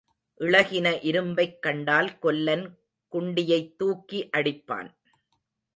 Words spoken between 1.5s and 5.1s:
கண்டால் கொல்லன் குண்டியைத் தூக்கி அடிப்பான்.